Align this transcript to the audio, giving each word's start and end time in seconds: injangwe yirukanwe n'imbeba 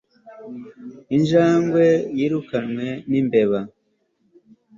injangwe 1.15 1.85
yirukanwe 2.17 2.87
n'imbeba 3.09 3.59